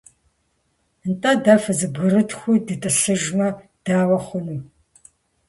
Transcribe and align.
НтӀэ, 1.09 1.31
дэ 1.43 1.53
фызэбгрытхыу 1.63 2.61
дытӀысыжмэ, 2.65 3.47
дауэ 3.85 4.17
хъуну? 4.25 4.61